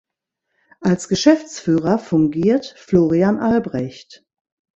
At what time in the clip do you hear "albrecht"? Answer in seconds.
3.37-4.25